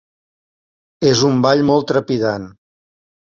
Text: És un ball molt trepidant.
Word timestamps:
És 1.09 1.21
un 1.27 1.37
ball 1.45 1.63
molt 1.71 1.87
trepidant. 1.91 2.49